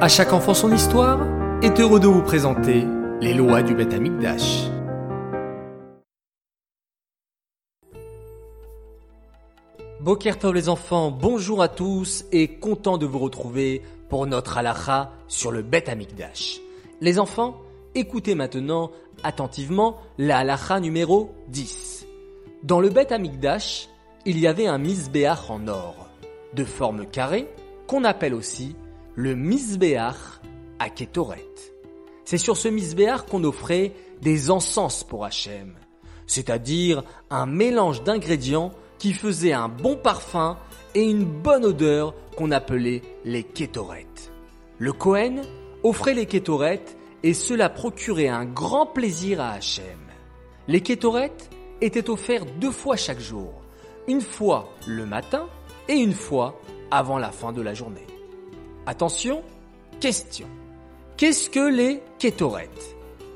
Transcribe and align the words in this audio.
À 0.00 0.06
chaque 0.06 0.32
enfant 0.32 0.54
son 0.54 0.72
histoire 0.72 1.26
est 1.60 1.80
heureux 1.80 1.98
de 1.98 2.06
vous 2.06 2.22
présenter 2.22 2.86
les 3.20 3.34
lois 3.34 3.62
du 3.62 3.74
Beth 3.74 3.92
Amikdash. 3.92 4.68
Bokertov 9.98 10.54
les 10.54 10.68
enfants, 10.68 11.10
bonjour 11.10 11.62
à 11.62 11.68
tous 11.68 12.24
et 12.30 12.46
content 12.46 12.96
de 12.96 13.06
vous 13.06 13.18
retrouver 13.18 13.82
pour 14.08 14.28
notre 14.28 14.56
halakha 14.56 15.10
sur 15.26 15.50
le 15.50 15.62
Beth 15.62 15.88
Amikdash. 15.88 16.60
Les 17.00 17.18
enfants, 17.18 17.56
écoutez 17.96 18.36
maintenant 18.36 18.92
attentivement 19.24 19.96
la 20.16 20.38
halakha 20.38 20.78
numéro 20.78 21.34
10. 21.48 22.06
Dans 22.62 22.78
le 22.78 22.90
Beth 22.90 23.10
Amikdash, 23.10 23.88
il 24.26 24.38
y 24.38 24.46
avait 24.46 24.68
un 24.68 24.78
misbéach 24.78 25.50
en 25.50 25.66
or, 25.66 26.08
de 26.54 26.64
forme 26.64 27.04
carrée, 27.04 27.48
qu'on 27.88 28.04
appelle 28.04 28.34
aussi 28.34 28.76
le 29.18 29.34
misbéach 29.34 30.40
à 30.78 30.90
Ketoret. 30.90 31.44
C'est 32.24 32.38
sur 32.38 32.56
ce 32.56 32.68
misbéach 32.68 33.22
qu'on 33.22 33.42
offrait 33.42 33.92
des 34.22 34.48
encens 34.48 35.02
pour 35.02 35.24
Hachem, 35.24 35.74
c'est-à-dire 36.28 37.02
un 37.28 37.44
mélange 37.44 38.04
d'ingrédients 38.04 38.70
qui 38.96 39.12
faisait 39.12 39.52
un 39.52 39.68
bon 39.68 39.96
parfum 39.96 40.56
et 40.94 41.02
une 41.02 41.24
bonne 41.24 41.64
odeur 41.64 42.14
qu'on 42.36 42.52
appelait 42.52 43.02
les 43.24 43.42
Ketoret. 43.42 44.06
Le 44.78 44.92
Kohen 44.92 45.42
offrait 45.82 46.14
les 46.14 46.26
Ketoret 46.26 46.84
et 47.24 47.34
cela 47.34 47.68
procurait 47.70 48.28
un 48.28 48.44
grand 48.44 48.86
plaisir 48.86 49.40
à 49.40 49.50
Hachem. 49.50 49.98
Les 50.68 50.80
Ketoret 50.80 51.34
étaient 51.80 52.08
offerts 52.08 52.46
deux 52.60 52.70
fois 52.70 52.94
chaque 52.94 53.18
jour, 53.18 53.52
une 54.06 54.20
fois 54.20 54.68
le 54.86 55.06
matin 55.06 55.48
et 55.88 55.94
une 55.94 56.14
fois 56.14 56.60
avant 56.92 57.18
la 57.18 57.32
fin 57.32 57.52
de 57.52 57.62
la 57.62 57.74
journée. 57.74 58.06
Attention, 58.88 59.42
question. 60.00 60.46
Qu'est-ce 61.18 61.50
que 61.50 61.70
les 61.70 62.02
Ketoret 62.18 62.70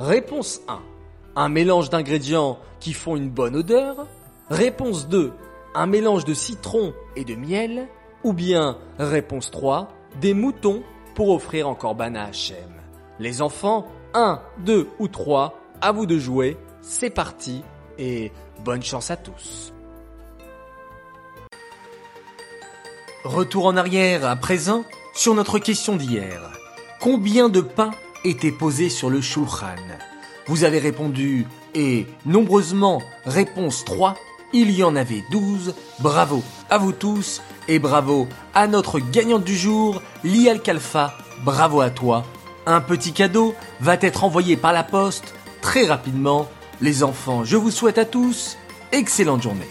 Réponse 0.00 0.60
1. 0.66 0.80
Un 1.36 1.48
mélange 1.48 1.88
d'ingrédients 1.88 2.58
qui 2.80 2.92
font 2.92 3.14
une 3.14 3.30
bonne 3.30 3.54
odeur. 3.54 4.08
Réponse 4.50 5.06
2. 5.06 5.32
Un 5.76 5.86
mélange 5.86 6.24
de 6.24 6.34
citron 6.34 6.94
et 7.14 7.24
de 7.24 7.36
miel. 7.36 7.86
Ou 8.24 8.32
bien, 8.32 8.78
réponse 8.98 9.52
3. 9.52 9.88
Des 10.20 10.34
moutons 10.34 10.82
pour 11.14 11.30
offrir 11.30 11.68
en 11.68 11.76
corban 11.76 12.16
à 12.16 12.24
Hachem. 12.24 12.82
Les 13.20 13.40
enfants, 13.40 13.86
1, 14.14 14.42
2 14.64 14.88
ou 14.98 15.06
3, 15.06 15.60
à 15.80 15.92
vous 15.92 16.06
de 16.06 16.18
jouer. 16.18 16.56
C'est 16.82 17.10
parti 17.10 17.62
et 17.98 18.32
bonne 18.64 18.82
chance 18.82 19.12
à 19.12 19.16
tous. 19.16 19.72
Retour 23.22 23.66
en 23.66 23.76
arrière 23.76 24.26
à 24.26 24.34
présent 24.34 24.82
sur 25.16 25.34
notre 25.34 25.58
question 25.58 25.96
d'hier. 25.96 26.52
Combien 27.00 27.48
de 27.48 27.60
pains 27.62 27.92
étaient 28.24 28.52
posés 28.52 28.90
sur 28.90 29.10
le 29.10 29.20
shulchan? 29.20 29.74
Vous 30.46 30.62
avez 30.62 30.78
répondu 30.78 31.46
et 31.74 32.06
nombreusement 32.26 33.02
réponse 33.24 33.84
3, 33.84 34.14
il 34.52 34.70
y 34.70 34.84
en 34.84 34.94
avait 34.94 35.24
12. 35.30 35.74
Bravo 36.00 36.42
à 36.70 36.78
vous 36.78 36.92
tous 36.92 37.42
et 37.66 37.78
bravo 37.78 38.28
à 38.54 38.66
notre 38.66 38.98
gagnante 39.00 39.44
du 39.44 39.56
jour, 39.56 40.02
Lial 40.22 40.60
Kalfa. 40.60 41.16
Bravo 41.44 41.80
à 41.80 41.90
toi. 41.90 42.24
Un 42.66 42.80
petit 42.80 43.12
cadeau 43.12 43.54
va 43.80 43.96
être 44.00 44.22
envoyé 44.22 44.56
par 44.56 44.72
la 44.72 44.84
poste 44.84 45.34
très 45.62 45.86
rapidement. 45.86 46.48
Les 46.80 47.02
enfants, 47.02 47.42
je 47.42 47.56
vous 47.56 47.70
souhaite 47.70 47.98
à 47.98 48.04
tous 48.04 48.58
excellente 48.92 49.42
journée. 49.42 49.68